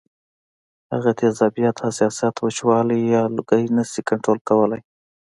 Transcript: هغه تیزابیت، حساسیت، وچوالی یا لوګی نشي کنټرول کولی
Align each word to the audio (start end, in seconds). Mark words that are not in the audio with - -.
هغه 0.93 1.11
تیزابیت، 1.21 1.75
حساسیت، 1.85 2.35
وچوالی 2.45 2.99
یا 3.13 3.21
لوګی 3.35 3.63
نشي 3.75 4.01
کنټرول 4.09 4.39
کولی 4.49 4.79